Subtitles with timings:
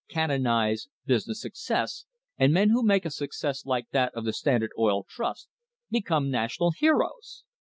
[0.09, 2.05] Canonise "business success,"
[2.35, 5.47] and men who make a success like that of the Standard Oil Trust
[5.91, 7.43] become national heroes!